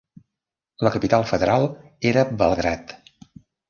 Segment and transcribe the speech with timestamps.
[0.87, 1.69] La capital federal
[2.15, 3.01] era Belgrad.